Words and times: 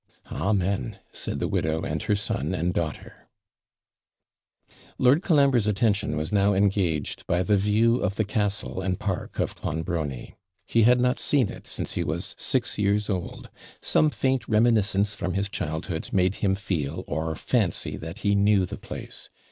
'Amen!' 0.31 0.97
said 1.11 1.39
the 1.39 1.47
widow, 1.47 1.83
and 1.83 2.01
her 2.01 2.15
son 2.15 2.55
and 2.55 2.73
daughter. 2.73 3.27
Lord 4.97 5.21
Colambre's 5.21 5.67
attention 5.67 6.17
was 6.17 6.31
now 6.31 6.55
engaged 6.55 7.23
by 7.27 7.43
the 7.43 7.55
view 7.55 7.97
of 7.97 8.15
the 8.15 8.23
castle 8.25 8.81
and 8.81 8.99
park 8.99 9.37
of 9.37 9.53
Clonbrony. 9.53 10.33
He 10.65 10.81
had 10.81 10.99
not 10.99 11.19
seen 11.19 11.49
it 11.49 11.67
since 11.67 11.91
he 11.93 12.03
was 12.03 12.33
six 12.39 12.79
years 12.79 13.11
old. 13.11 13.51
Some 13.79 14.09
faint 14.09 14.47
reminiscence 14.47 15.15
from 15.15 15.35
his 15.35 15.49
childhood 15.49 16.09
made 16.11 16.33
him 16.41 16.55
feel 16.55 17.03
or 17.05 17.35
fancy 17.35 17.95
that 17.97 18.21
he 18.21 18.33
knew 18.33 18.65
the 18.65 18.79
place. 18.79 19.29